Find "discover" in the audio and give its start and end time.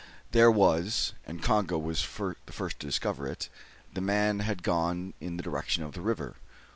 2.87-3.27